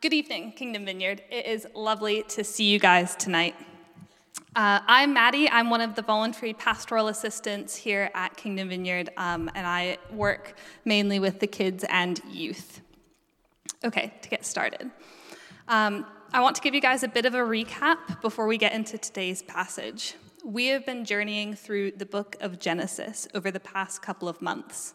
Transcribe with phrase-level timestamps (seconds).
[0.00, 1.22] good evening, Kingdom Vineyard.
[1.28, 3.56] It is lovely to see you guys tonight.
[4.54, 5.50] Uh, I'm Maddie.
[5.50, 10.56] I'm one of the voluntary pastoral assistants here at Kingdom Vineyard, um, and I work
[10.84, 12.80] mainly with the kids and youth.
[13.84, 14.88] Okay, to get started.
[15.66, 18.74] Um, I want to give you guys a bit of a recap before we get
[18.74, 20.14] into today's passage.
[20.44, 24.94] We have been journeying through the book of Genesis over the past couple of months.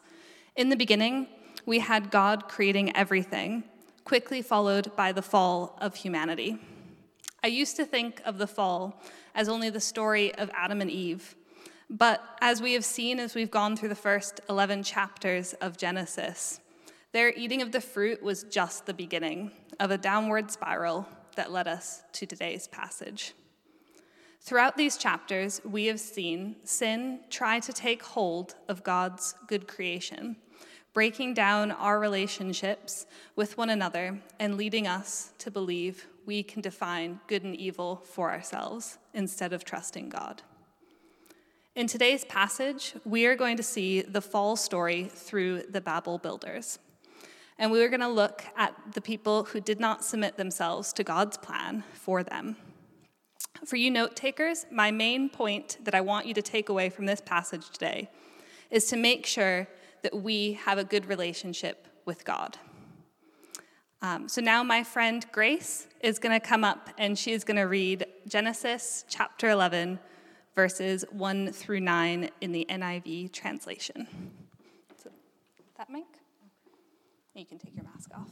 [0.55, 1.27] In the beginning,
[1.65, 3.65] we had God creating everything,
[4.03, 6.57] quickly followed by the fall of humanity.
[7.43, 9.01] I used to think of the fall
[9.35, 11.35] as only the story of Adam and Eve.
[11.89, 16.59] But as we have seen as we've gone through the first 11 chapters of Genesis,
[17.11, 21.67] their eating of the fruit was just the beginning of a downward spiral that led
[21.67, 23.33] us to today's passage.
[24.41, 30.35] Throughout these chapters, we have seen sin try to take hold of God's good creation,
[30.93, 37.19] breaking down our relationships with one another and leading us to believe we can define
[37.27, 40.43] good and evil for ourselves instead of trusting God.
[41.75, 46.77] In today's passage, we are going to see the fall story through the Babel builders.
[47.57, 51.03] And we are going to look at the people who did not submit themselves to
[51.03, 52.57] God's plan for them.
[53.65, 57.05] For you note takers, my main point that I want you to take away from
[57.05, 58.09] this passage today
[58.69, 59.67] is to make sure
[60.03, 62.57] that we have a good relationship with God.
[64.01, 67.57] Um, so now my friend Grace is going to come up and she is going
[67.57, 69.97] to read Genesis chapter 11,
[70.55, 74.05] verses 1 through 9 in the NIV translation.
[75.01, 75.09] So,
[75.77, 76.03] that mic?
[77.33, 78.29] You can take your mask off.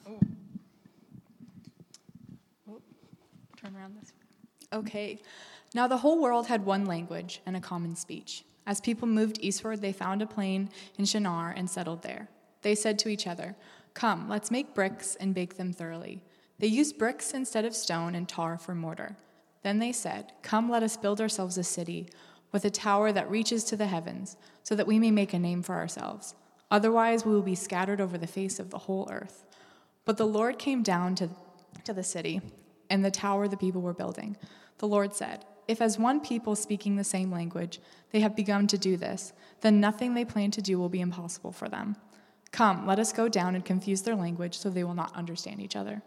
[3.57, 4.77] Turn around this way.
[4.79, 5.21] Okay.
[5.73, 8.43] Now the whole world had one language and a common speech.
[8.65, 12.29] As people moved eastward, they found a plain in Shinar and settled there.
[12.61, 13.55] They said to each other,
[13.93, 16.23] Come, let's make bricks and bake them thoroughly.
[16.59, 19.17] They used bricks instead of stone and tar for mortar.
[19.63, 22.07] Then they said, Come, let us build ourselves a city
[22.51, 25.63] with a tower that reaches to the heavens, so that we may make a name
[25.63, 26.35] for ourselves.
[26.69, 29.43] Otherwise, we will be scattered over the face of the whole earth.
[30.05, 31.29] But the Lord came down to,
[31.83, 32.41] to the city
[32.89, 34.35] and the tower the people were building.
[34.79, 37.79] The Lord said, If as one people speaking the same language
[38.11, 41.51] they have begun to do this, then nothing they plan to do will be impossible
[41.51, 41.95] for them.
[42.51, 45.75] Come, let us go down and confuse their language so they will not understand each
[45.75, 46.01] other.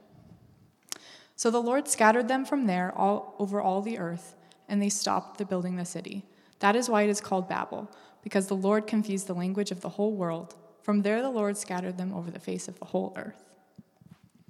[1.37, 4.35] So the Lord scattered them from there all over all the earth,
[4.69, 6.25] and they stopped the building the city.
[6.61, 7.91] That is why it is called Babel,
[8.23, 10.55] because the Lord confused the language of the whole world.
[10.83, 13.43] From there the Lord scattered them over the face of the whole earth.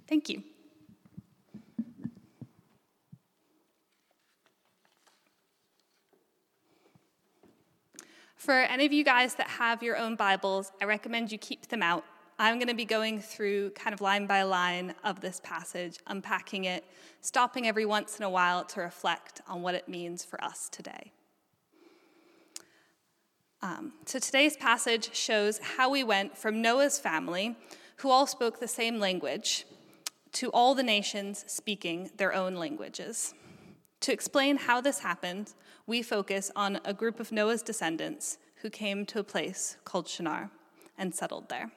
[0.07, 0.43] Thank you.
[8.45, 11.83] For any of you guys that have your own Bibles, I recommend you keep them
[11.83, 12.05] out.
[12.39, 16.67] I'm going to be going through kind of line by line of this passage, unpacking
[16.67, 16.85] it,
[17.23, 21.13] stopping every once in a while to reflect on what it means for us today.
[23.63, 27.57] Um, so today's passage shows how we went from Noah's family,
[27.97, 29.65] who all spoke the same language,
[30.33, 33.33] to all the nations speaking their own languages.
[34.01, 35.55] To explain how this happened,
[35.87, 40.51] we focus on a group of Noah's descendants who came to a place called Shinar
[40.97, 41.71] and settled there.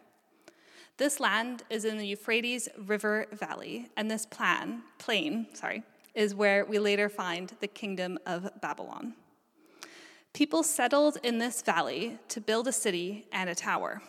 [0.97, 5.83] This land is in the Euphrates River Valley, and this plan, plain, sorry,
[6.15, 9.13] is where we later find the kingdom of Babylon.
[10.33, 14.01] People settled in this valley to build a city and a tower.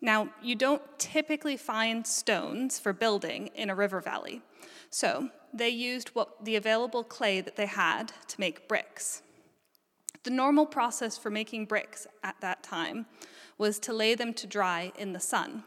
[0.00, 4.42] Now, you don't typically find stones for building in a river valley,
[4.90, 9.22] so they used what the available clay that they had to make bricks.
[10.24, 13.06] The normal process for making bricks at that time
[13.58, 15.62] was to lay them to dry in the sun.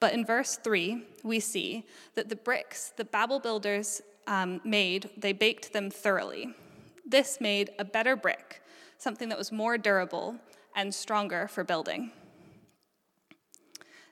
[0.00, 5.32] But in verse 3, we see that the bricks the Babel builders um, made, they
[5.32, 6.54] baked them thoroughly.
[7.06, 8.62] This made a better brick,
[8.98, 10.36] something that was more durable
[10.74, 12.10] and stronger for building.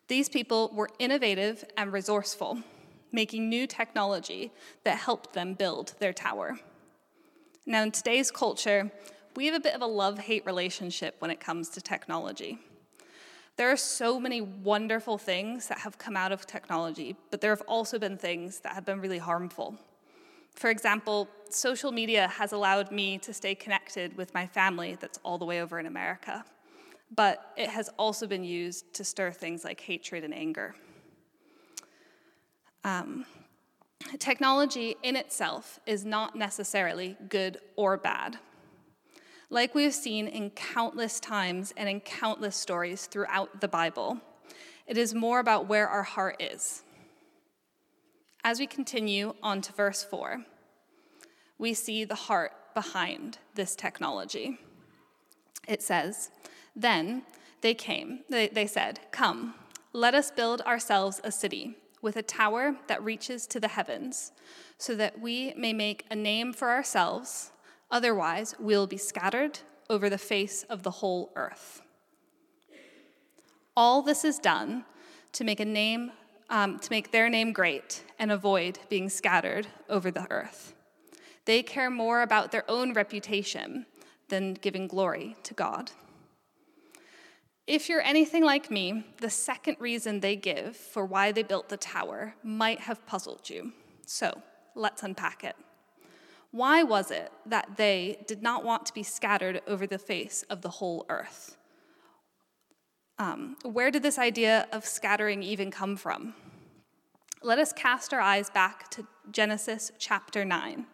[0.08, 2.62] These people were innovative and resourceful
[3.12, 4.50] making new technology
[4.84, 6.58] that helped them build their tower.
[7.64, 8.90] Now, in today's culture,
[9.36, 12.58] we have a bit of a love hate relationship when it comes to technology.
[13.56, 17.62] There are so many wonderful things that have come out of technology, but there have
[17.68, 19.76] also been things that have been really harmful.
[20.54, 25.38] For example, social media has allowed me to stay connected with my family that's all
[25.38, 26.44] the way over in America,
[27.14, 30.74] but it has also been used to stir things like hatred and anger.
[32.84, 33.26] Um,
[34.18, 38.38] technology in itself is not necessarily good or bad.
[39.50, 44.18] Like we have seen in countless times and in countless stories throughout the Bible,
[44.86, 46.82] it is more about where our heart is.
[48.42, 50.44] As we continue on to verse 4,
[51.58, 54.58] we see the heart behind this technology.
[55.68, 56.30] It says,
[56.74, 57.22] Then
[57.60, 59.54] they came, they, they said, Come,
[59.92, 64.32] let us build ourselves a city with a tower that reaches to the heavens,
[64.76, 67.52] so that we may make a name for ourselves.
[67.90, 71.80] Otherwise, we'll be scattered over the face of the whole earth.
[73.76, 74.84] All this is done
[75.32, 76.12] to make a name,
[76.50, 80.74] um, to make their name great and avoid being scattered over the earth.
[81.44, 83.86] They care more about their own reputation
[84.28, 85.90] than giving glory to God.
[87.66, 91.76] If you're anything like me, the second reason they give for why they built the
[91.76, 93.72] tower might have puzzled you.
[94.04, 94.42] So
[94.74, 95.54] let's unpack it.
[96.50, 100.60] Why was it that they did not want to be scattered over the face of
[100.60, 101.56] the whole earth?
[103.18, 106.34] Um, where did this idea of scattering even come from?
[107.42, 110.86] Let us cast our eyes back to Genesis chapter 9.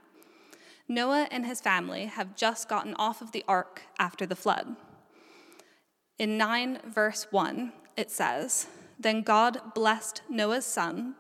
[0.87, 4.77] Noah and his family have just gotten off of the ark after the flood.
[6.19, 8.67] In 9, verse 1, it says,
[8.99, 11.15] Then God blessed Noah's son,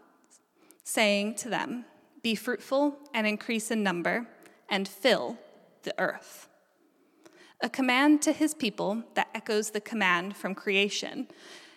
[0.82, 1.84] saying to them,
[2.20, 4.26] Be fruitful and increase in number,
[4.68, 5.38] and fill
[5.84, 6.48] the earth.
[7.62, 11.28] A command to his people that echoes the command from creation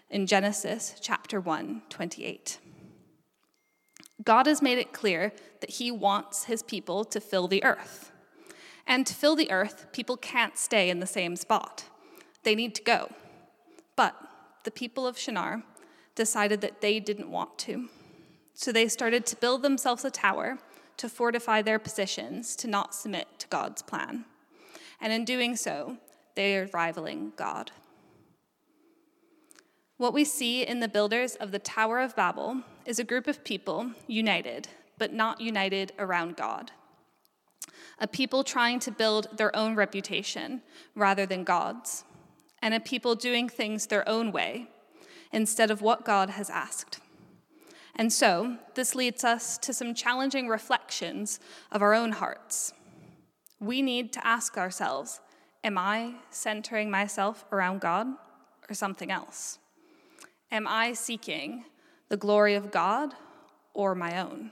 [0.10, 2.60] in Genesis chapter 1, 28.
[4.24, 8.12] God has made it clear that he wants his people to fill the earth.
[8.88, 11.86] And to fill the earth, people can't stay in the same spot.
[12.44, 13.12] They need to go.
[13.96, 14.16] But
[14.64, 15.64] the people of Shinar
[16.16, 17.90] decided that they didn't want to.
[18.54, 20.60] So they started to build themselves a tower
[20.98, 24.26] to fortify their positions to not submit to God's plan.
[25.00, 25.98] And in doing so,
[26.36, 27.72] they are rivaling God.
[29.98, 33.44] What we see in the builders of the Tower of Babel is a group of
[33.44, 34.68] people united,
[34.98, 36.72] but not united around God.
[38.00, 40.62] A people trying to build their own reputation
[40.96, 42.04] rather than God's
[42.62, 44.68] and a people doing things their own way
[45.32, 47.00] instead of what God has asked.
[47.96, 51.40] And so, this leads us to some challenging reflections
[51.72, 52.74] of our own hearts.
[53.60, 55.20] We need to ask ourselves
[55.64, 58.08] Am I centering myself around God
[58.70, 59.60] or something else?
[60.52, 61.66] Am I seeking
[62.10, 63.14] the glory of God
[63.74, 64.52] or my own?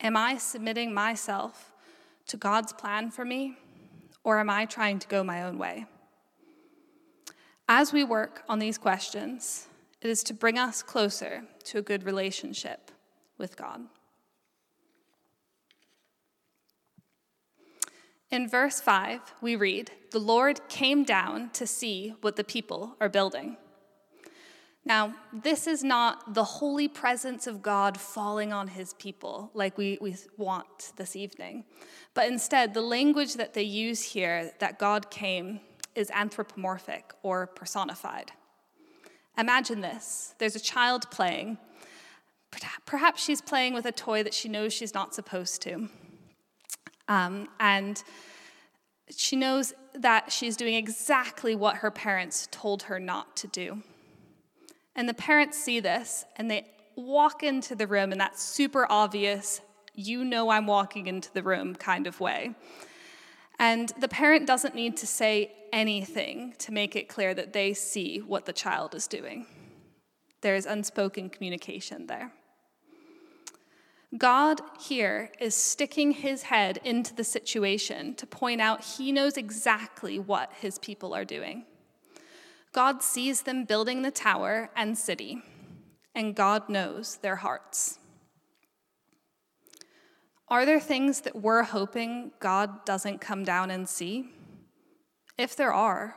[0.00, 1.72] Am I submitting myself
[2.26, 3.56] to God's plan for me
[4.22, 5.86] or am I trying to go my own way?
[7.68, 9.66] As we work on these questions,
[10.00, 12.92] it is to bring us closer to a good relationship
[13.38, 13.80] with God.
[18.30, 23.08] In verse 5, we read, The Lord came down to see what the people are
[23.08, 23.56] building.
[24.84, 29.98] Now, this is not the holy presence of God falling on his people like we,
[30.00, 31.64] we want this evening,
[32.14, 35.60] but instead, the language that they use here, that God came,
[35.96, 38.32] is anthropomorphic or personified.
[39.38, 41.58] Imagine this there's a child playing.
[42.86, 45.88] Perhaps she's playing with a toy that she knows she's not supposed to.
[47.08, 48.02] Um, and
[49.14, 53.82] she knows that she's doing exactly what her parents told her not to do.
[54.94, 56.66] And the parents see this and they
[56.96, 59.60] walk into the room in that super obvious,
[59.94, 62.54] you know I'm walking into the room kind of way.
[63.58, 68.18] And the parent doesn't need to say anything to make it clear that they see
[68.18, 69.46] what the child is doing.
[70.40, 72.32] There is unspoken communication there.
[74.16, 80.18] God here is sticking his head into the situation to point out he knows exactly
[80.18, 81.64] what his people are doing.
[82.72, 85.42] God sees them building the tower and city,
[86.14, 87.98] and God knows their hearts.
[90.48, 94.30] Are there things that we're hoping God doesn't come down and see?
[95.38, 96.16] If there are,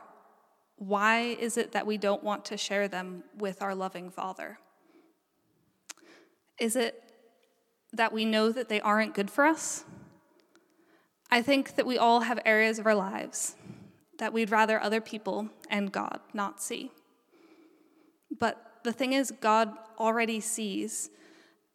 [0.76, 4.58] why is it that we don't want to share them with our loving Father?
[6.58, 7.02] Is it
[7.92, 9.84] that we know that they aren't good for us?
[11.30, 13.56] I think that we all have areas of our lives
[14.18, 16.92] that we'd rather other people and God not see.
[18.38, 21.10] But the thing is, God already sees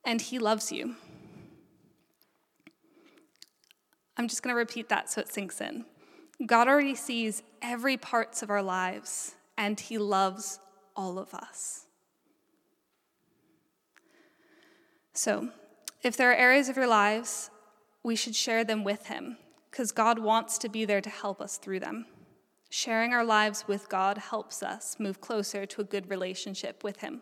[0.06, 0.96] and He loves you.
[4.18, 5.86] I'm just going to repeat that so it sinks in.
[6.44, 10.60] God already sees every parts of our lives and he loves
[10.96, 11.86] all of us.
[15.14, 15.50] So,
[16.04, 17.50] if there are areas of your lives,
[18.04, 19.38] we should share them with him
[19.72, 22.06] because God wants to be there to help us through them.
[22.70, 27.22] Sharing our lives with God helps us move closer to a good relationship with him.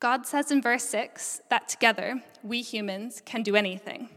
[0.00, 4.08] God says in verse 6 that together, we humans can do anything.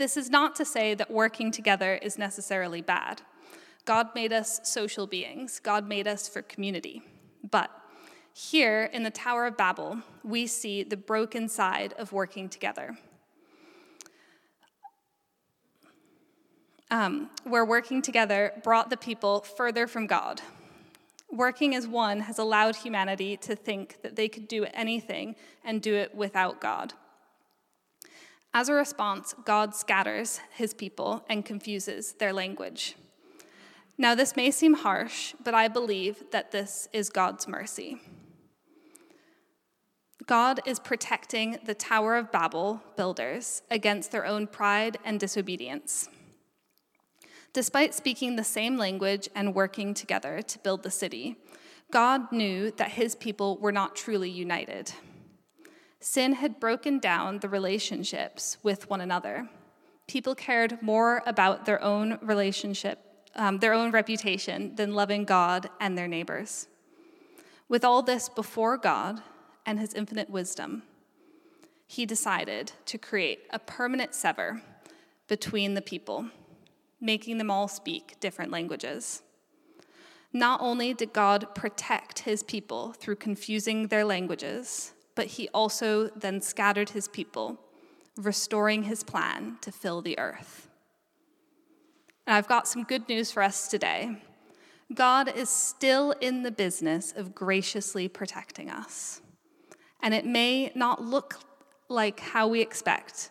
[0.00, 3.20] This is not to say that working together is necessarily bad.
[3.84, 7.02] God made us social beings, God made us for community.
[7.50, 7.70] But
[8.32, 12.96] here in the Tower of Babel, we see the broken side of working together.
[16.90, 20.40] Um, where working together brought the people further from God.
[21.30, 25.94] Working as one has allowed humanity to think that they could do anything and do
[25.94, 26.94] it without God.
[28.52, 32.96] As a response, God scatters his people and confuses their language.
[33.96, 37.98] Now, this may seem harsh, but I believe that this is God's mercy.
[40.26, 46.08] God is protecting the Tower of Babel builders against their own pride and disobedience.
[47.52, 51.36] Despite speaking the same language and working together to build the city,
[51.90, 54.92] God knew that his people were not truly united.
[56.00, 59.48] Sin had broken down the relationships with one another.
[60.08, 65.96] People cared more about their own relationship um, their own reputation than loving God and
[65.96, 66.68] their neighbors.
[67.68, 69.22] With all this before God
[69.64, 70.82] and his infinite wisdom,
[71.86, 74.62] he decided to create a permanent sever
[75.28, 76.26] between the people,
[77.00, 79.22] making them all speak different languages.
[80.32, 86.40] Not only did God protect his people through confusing their languages, but he also then
[86.40, 87.60] scattered his people,
[88.16, 90.70] restoring his plan to fill the earth.
[92.26, 94.16] And I've got some good news for us today.
[94.94, 99.20] God is still in the business of graciously protecting us.
[100.02, 101.40] And it may not look
[101.90, 103.30] like how we expect.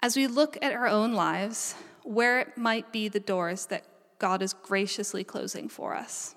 [0.00, 1.74] As we look at our own lives,
[2.04, 3.82] where it might be the doors that
[4.20, 6.36] God is graciously closing for us.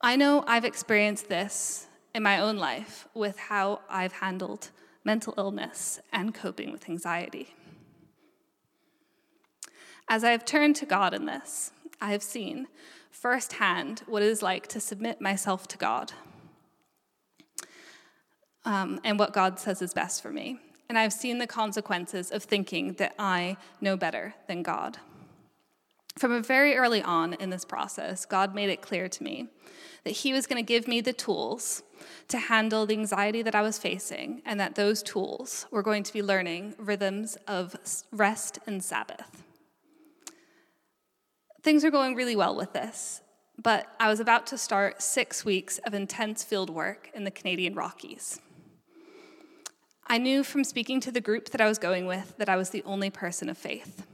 [0.00, 1.87] I know I've experienced this
[2.18, 4.70] in my own life with how I've handled
[5.04, 7.54] mental illness and coping with anxiety.
[10.08, 11.70] As I have turned to God in this,
[12.00, 12.66] I have seen
[13.12, 16.12] firsthand what it is like to submit myself to God
[18.64, 20.58] um, and what God says is best for me.
[20.88, 24.98] And I've seen the consequences of thinking that I know better than God.
[26.18, 29.46] From a very early on in this process, God made it clear to me
[30.02, 31.84] that He was going to give me the tools
[32.26, 36.12] to handle the anxiety that I was facing, and that those tools were going to
[36.12, 37.76] be learning rhythms of
[38.10, 39.44] rest and Sabbath.
[41.62, 43.20] Things are going really well with this,
[43.56, 47.74] but I was about to start six weeks of intense field work in the Canadian
[47.74, 48.40] Rockies.
[50.06, 52.70] I knew from speaking to the group that I was going with that I was
[52.70, 54.06] the only person of faith.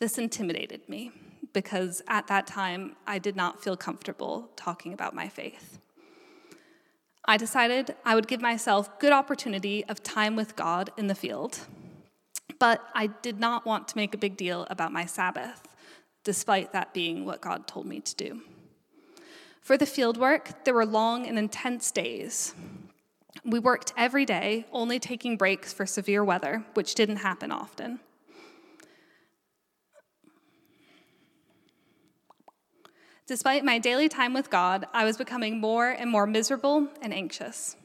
[0.00, 1.12] This intimidated me
[1.52, 5.78] because at that time I did not feel comfortable talking about my faith.
[7.26, 11.60] I decided I would give myself good opportunity of time with God in the field,
[12.58, 15.68] but I did not want to make a big deal about my Sabbath
[16.24, 18.40] despite that being what God told me to do.
[19.60, 22.54] For the field work, there were long and intense days.
[23.44, 28.00] We worked every day, only taking breaks for severe weather, which didn't happen often.
[33.30, 37.76] Despite my daily time with God, I was becoming more and more miserable and anxious.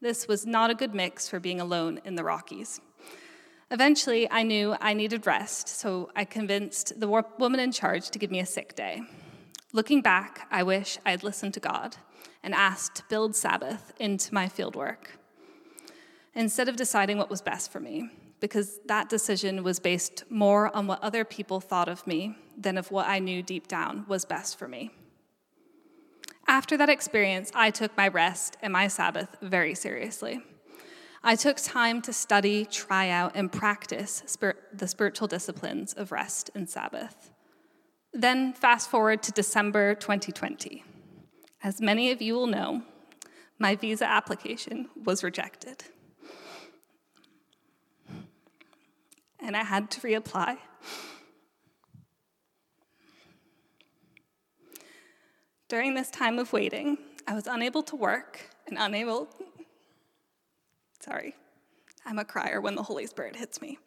[0.00, 2.80] This was not a good mix for being alone in the Rockies.
[3.70, 8.30] Eventually, I knew I needed rest, so I convinced the woman in charge to give
[8.30, 9.02] me a sick day.
[9.74, 11.96] Looking back, I wish I had listened to God
[12.42, 15.18] and asked to build Sabbath into my fieldwork
[16.34, 18.08] instead of deciding what was best for me,
[18.40, 22.90] because that decision was based more on what other people thought of me than of
[22.90, 24.90] what I knew deep down was best for me.
[26.46, 30.40] After that experience, I took my rest and my Sabbath very seriously.
[31.22, 34.22] I took time to study, try out, and practice
[34.72, 37.30] the spiritual disciplines of rest and Sabbath.
[38.12, 40.84] Then, fast forward to December 2020.
[41.62, 42.82] As many of you will know,
[43.58, 45.84] my visa application was rejected.
[49.40, 50.58] And I had to reapply.
[55.68, 59.28] During this time of waiting, I was unable to work and unable
[61.00, 61.34] Sorry,
[62.04, 63.78] I'm a crier when the Holy Spirit hits me.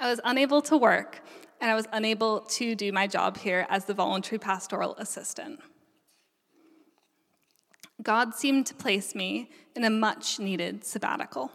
[0.00, 1.20] I was unable to work,
[1.60, 5.60] and I was unable to do my job here as the voluntary pastoral assistant.
[8.02, 11.50] God seemed to place me in a much needed sabbatical,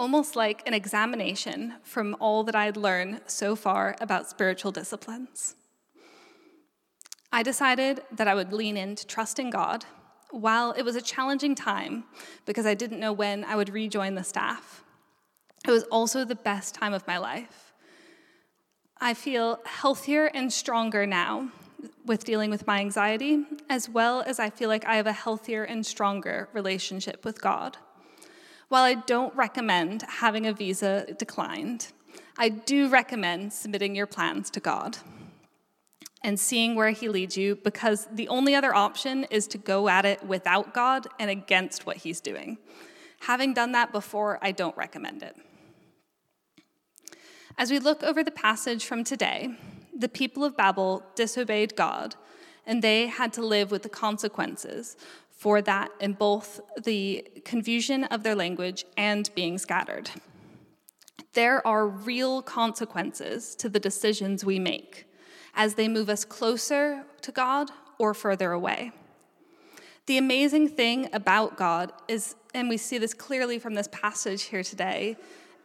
[0.00, 5.56] almost like an examination from all that I'd learned so far about spiritual disciplines.
[7.30, 9.84] I decided that I would lean into trusting God
[10.30, 12.04] while it was a challenging time
[12.46, 14.82] because I didn't know when I would rejoin the staff.
[15.68, 17.74] It was also the best time of my life.
[19.02, 21.50] I feel healthier and stronger now
[22.06, 25.64] with dealing with my anxiety, as well as I feel like I have a healthier
[25.64, 27.76] and stronger relationship with God.
[28.70, 31.88] While I don't recommend having a visa declined,
[32.38, 34.98] I do recommend submitting your plans to God
[36.22, 40.04] and seeing where He leads you because the only other option is to go at
[40.04, 42.58] it without God and against what He's doing.
[43.22, 45.34] Having done that before, I don't recommend it.
[47.58, 49.52] As we look over the passage from today,
[49.98, 52.14] the people of Babel disobeyed God,
[52.66, 54.96] and they had to live with the consequences
[55.40, 60.10] for that in both the confusion of their language and being scattered.
[61.32, 65.06] There are real consequences to the decisions we make
[65.54, 68.92] as they move us closer to God or further away.
[70.04, 74.62] The amazing thing about God is, and we see this clearly from this passage here
[74.62, 75.16] today,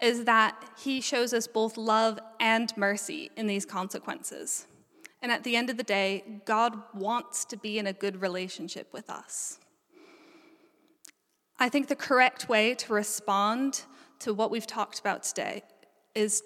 [0.02, 4.68] is that he shows us both love and mercy in these consequences.
[5.22, 8.94] And at the end of the day, God wants to be in a good relationship
[8.94, 9.60] with us.
[11.58, 13.84] I think the correct way to respond
[14.20, 15.64] to what we've talked about today
[16.14, 16.44] is,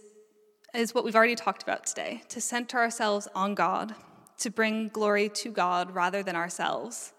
[0.74, 3.96] is what we've already talked about today to center ourselves on God,
[4.38, 7.14] to bring glory to God rather than ourselves,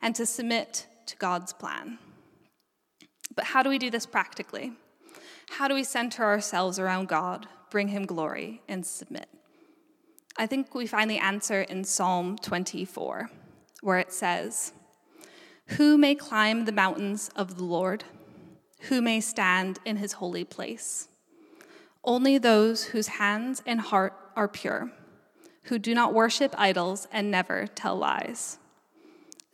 [0.00, 1.98] and to submit to God's plan.
[3.34, 4.72] But how do we do this practically?
[5.50, 9.28] How do we center ourselves around God, bring Him glory, and submit?
[10.36, 13.28] I think we find the answer in Psalm 24,
[13.82, 14.72] where it says,
[15.68, 18.04] Who may climb the mountains of the Lord?
[18.88, 21.08] Who may stand in his holy place?
[22.04, 24.92] Only those whose hands and heart are pure,
[25.64, 28.58] who do not worship idols and never tell lies.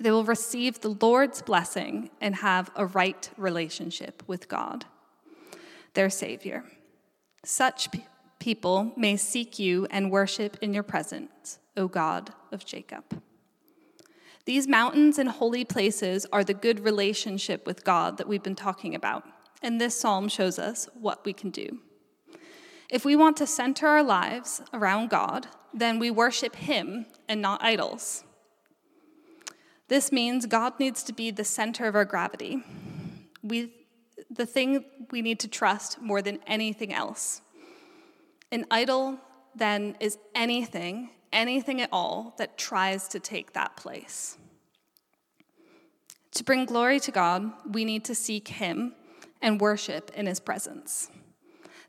[0.00, 4.86] They will receive the Lord's blessing and have a right relationship with God
[5.94, 6.64] their Savior.
[7.44, 8.04] Such pe-
[8.38, 13.04] people may seek you and worship in your presence, O God of Jacob.
[14.50, 18.96] These mountains and holy places are the good relationship with God that we've been talking
[18.96, 19.22] about,
[19.62, 21.78] and this psalm shows us what we can do.
[22.90, 27.62] If we want to center our lives around God, then we worship Him and not
[27.62, 28.24] idols.
[29.86, 32.64] This means God needs to be the center of our gravity.
[33.44, 33.72] We
[34.32, 37.40] the thing we need to trust more than anything else.
[38.50, 39.20] An idol,
[39.54, 44.36] then, is anything, anything at all that tries to take that place.
[46.32, 48.94] To bring glory to God, we need to seek Him
[49.42, 51.10] and worship in His presence.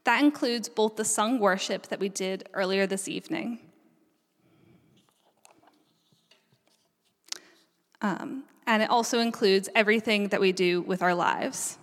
[0.04, 3.60] That includes both the sung worship that we did earlier this evening.
[8.02, 11.78] Um, and it also includes everything that we do with our lives.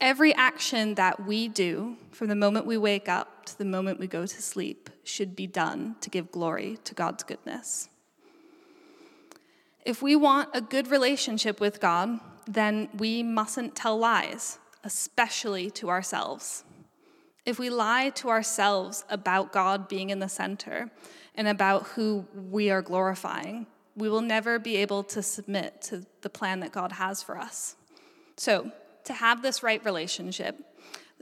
[0.00, 4.06] Every action that we do, from the moment we wake up to the moment we
[4.06, 7.88] go to sleep, should be done to give glory to God's goodness.
[9.84, 15.88] If we want a good relationship with God, then we mustn't tell lies, especially to
[15.88, 16.64] ourselves.
[17.44, 20.90] If we lie to ourselves about God being in the center
[21.34, 26.30] and about who we are glorifying, we will never be able to submit to the
[26.30, 27.74] plan that God has for us.
[28.36, 28.70] So,
[29.08, 30.64] to have this right relationship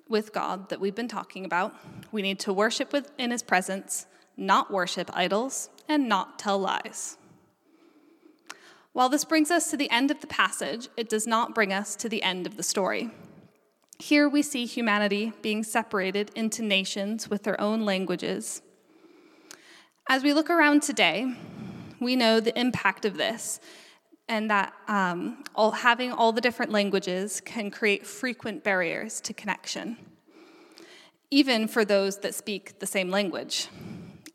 [0.08, 1.74] with God that we've been talking about,
[2.12, 7.16] we need to worship in His presence, not worship idols, and not tell lies.
[8.92, 11.96] While this brings us to the end of the passage, it does not bring us
[11.96, 13.10] to the end of the story.
[13.98, 18.62] Here we see humanity being separated into nations with their own languages.
[20.08, 21.34] As we look around today,
[22.00, 23.60] we know the impact of this
[24.28, 29.96] and that um, all, having all the different languages can create frequent barriers to connection,
[31.30, 33.68] even for those that speak the same language.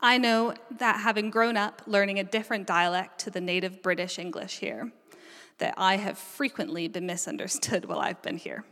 [0.00, 4.58] I know that having grown up learning a different dialect to the native British English
[4.58, 4.90] here,
[5.58, 8.64] that I have frequently been misunderstood while I've been here.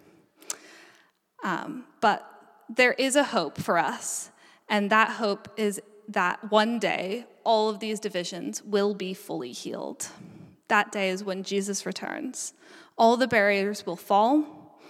[1.45, 2.27] Um, but
[2.69, 4.31] there is a hope for us,
[4.69, 10.09] and that hope is that one day all of these divisions will be fully healed
[10.71, 12.55] that day is when Jesus returns.
[12.97, 14.81] All the barriers will fall,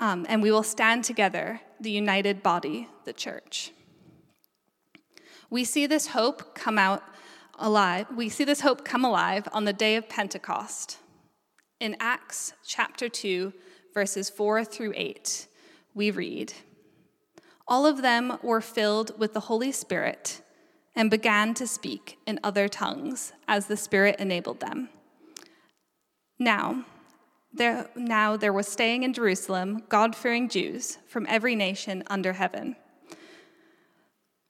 [0.00, 3.72] um, and we will stand together, the united body, the church.
[5.50, 7.02] We see this hope come out
[7.58, 8.06] alive.
[8.14, 10.98] We see this hope come alive on the day of Pentecost.
[11.78, 13.52] In Acts chapter 2,
[13.92, 15.46] verses 4 through 8,
[15.94, 16.54] we read
[17.66, 20.40] All of them were filled with the Holy Spirit
[20.94, 24.88] and began to speak in other tongues as the Spirit enabled them.
[26.40, 26.86] Now,
[27.52, 32.76] there, now there was staying in Jerusalem God fearing Jews from every nation under heaven.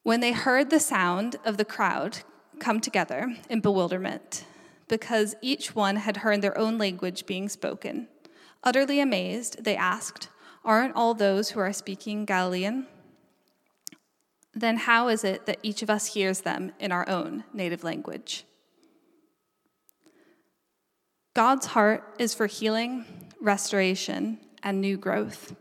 [0.04, 2.18] When they heard the sound of the crowd
[2.60, 4.44] come together in bewilderment,
[4.88, 8.08] because each one had heard their own language being spoken,
[8.62, 10.28] utterly amazed, they asked,
[10.64, 12.86] Aren't all those who are speaking Galilean?
[14.54, 18.44] then how is it that each of us hears them in our own native language?
[21.34, 23.04] God's heart is for healing,
[23.40, 25.54] restoration, and new growth.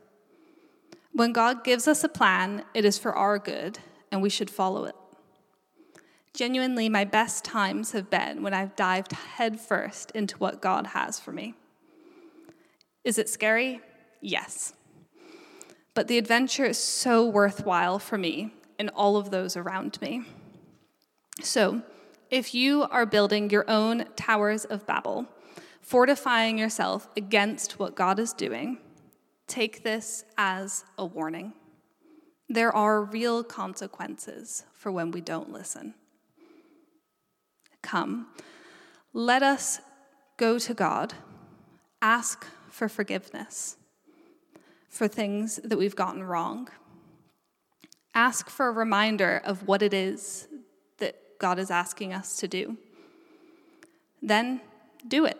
[1.13, 3.77] When God gives us a plan, it is for our good,
[4.11, 4.95] and we should follow it.
[6.33, 11.31] Genuinely, my best times have been when I've dived headfirst into what God has for
[11.31, 11.53] me.
[13.03, 13.81] Is it scary?
[14.21, 14.73] Yes.
[15.93, 20.23] But the adventure is so worthwhile for me and all of those around me.
[21.41, 21.83] So,
[22.31, 25.27] if you are building your own towers of Babel,
[25.89, 28.77] fortifying yourself against what God is doing,
[29.47, 31.53] take this as a warning.
[32.47, 35.95] There are real consequences for when we don't listen.
[37.81, 38.27] Come,
[39.13, 39.79] let us
[40.37, 41.13] go to God,
[42.01, 43.77] ask for forgiveness
[44.89, 46.69] for things that we've gotten wrong
[48.15, 50.47] Ask for a reminder of what it is
[50.97, 52.77] that God is asking us to do.
[54.21, 54.61] Then
[55.07, 55.39] do it.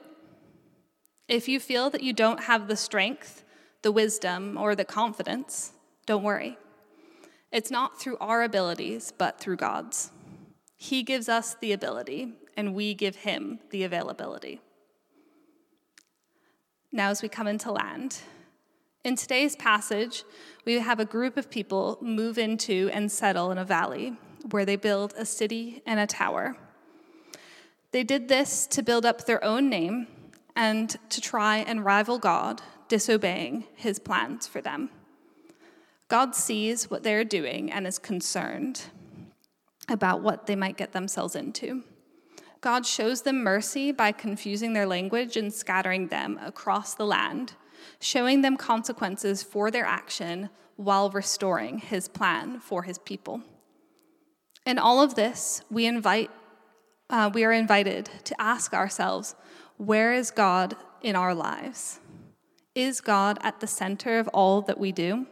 [1.30, 3.44] If you feel that you don't have the strength,
[3.84, 5.74] the wisdom, or the confidence,
[6.08, 6.58] don't worry.
[7.52, 10.12] It's not through our abilities, but through God's.
[10.76, 14.60] He gives us the ability, and we give Him the availability.
[16.92, 18.22] Now, as we come into land,
[19.04, 20.24] in today's passage,
[20.66, 24.18] we have a group of people move into and settle in a valley
[24.50, 26.58] where they build a city and a tower.
[27.92, 30.08] They did this to build up their own name
[30.60, 34.90] and to try and rival God, disobeying his plans for them.
[36.10, 38.84] God sees what they're doing and is concerned
[39.88, 41.84] about what they might get themselves into.
[42.62, 47.54] God shows them mercy by confusing their language and scattering them across the land
[48.00, 53.42] showing them consequences for their action while restoring his plan for his people.
[54.66, 56.30] In all of this, we invite
[57.12, 59.34] uh, we are invited to ask ourselves,
[59.80, 62.02] where is God in our lives?
[62.76, 65.26] Is God at the center of all that we do?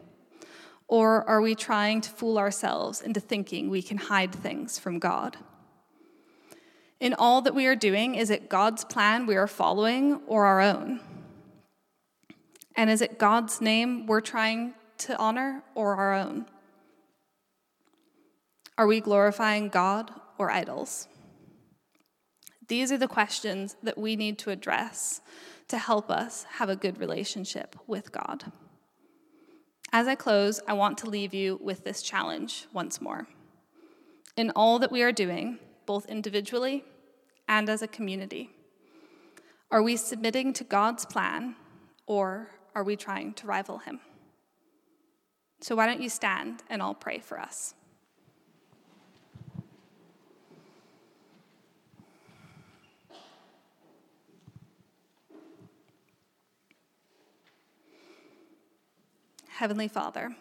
[0.88, 5.36] Or are we trying to fool ourselves into thinking we can hide things from God?
[7.02, 10.62] In all that we are doing, is it God's plan we are following or our
[10.62, 11.02] own?
[12.74, 16.46] And is it God's name we're trying to honor or our own?
[18.78, 21.10] Are we glorifying God or idols?
[22.68, 25.22] These are the questions that we need to address
[25.68, 28.52] to help us have a good relationship with God.
[29.94, 33.28] As I close, I want to leave you with this challenge once more.
[34.36, 36.84] In all that we are doing, both individually
[37.48, 38.50] and as a community,
[39.72, 41.56] are we submitting to God's plan
[42.06, 44.00] or are we trying to rival him?
[45.62, 47.74] So, why don't you stand and I'll pray for us?
[59.58, 60.36] Heavenly Father,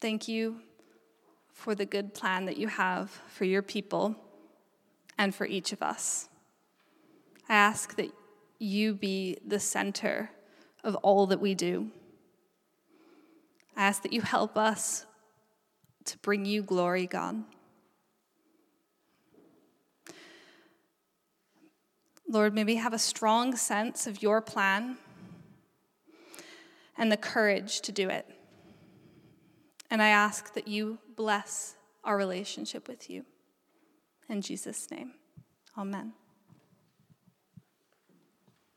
[0.00, 0.62] thank you
[1.52, 4.16] for the good plan that you have for your people
[5.18, 6.30] and for each of us.
[7.46, 8.10] I ask that
[8.58, 10.30] you be the center
[10.82, 11.90] of all that we do.
[13.76, 15.04] I ask that you help us
[16.06, 17.44] to bring you glory, God.
[22.26, 24.96] Lord, may we have a strong sense of your plan
[26.96, 28.26] and the courage to do it.
[29.90, 33.24] And I ask that you bless our relationship with you.
[34.28, 35.12] In Jesus' name,
[35.76, 36.12] amen.